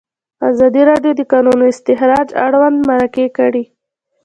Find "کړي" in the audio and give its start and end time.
3.37-3.63